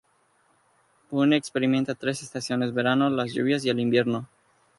[1.11, 4.27] Pune experimenta tres estaciones: verano, las lluvias y el invierno.